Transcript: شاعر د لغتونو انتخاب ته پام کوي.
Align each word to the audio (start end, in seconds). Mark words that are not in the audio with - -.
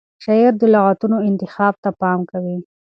شاعر 0.23 0.53
د 0.61 0.63
لغتونو 0.75 1.17
انتخاب 1.29 1.73
ته 1.83 1.89
پام 2.01 2.19
کوي. 2.31 2.57